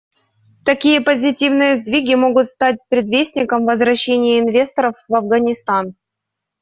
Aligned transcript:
Такие 0.65 0.99
позитивные 0.99 1.75
сдвиги 1.75 2.15
могут 2.15 2.47
стать 2.47 2.79
предвестником 2.89 3.67
возвращения 3.67 4.39
инвесторов 4.39 4.95
в 5.07 5.13
Афганистан. 5.13 5.93